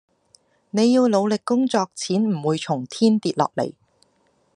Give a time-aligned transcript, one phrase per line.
[0.71, 3.71] 你要努力工作錢唔會從天跌落嚟